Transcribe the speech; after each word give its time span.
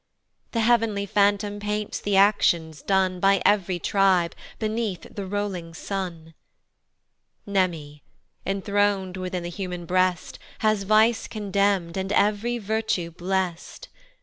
The 0.53 0.61
heav'nly 0.61 1.05
phantom 1.05 1.59
paints 1.59 1.99
the 1.99 2.17
actions 2.17 2.81
done 2.81 3.19
By 3.19 3.39
ev'ry 3.45 3.77
tribe 3.77 4.33
beneath 4.57 5.05
the 5.13 5.27
rolling 5.27 5.75
sun. 5.75 6.33
Mneme, 7.47 8.01
enthron'd 8.43 9.15
within 9.17 9.43
the 9.43 9.49
human 9.51 9.85
breast, 9.85 10.39
Has 10.61 10.85
vice 10.85 11.27
condemn'd, 11.27 11.97
and 11.99 12.11
ev'ry 12.13 12.57
virtue 12.57 13.11
blest. 13.11 13.89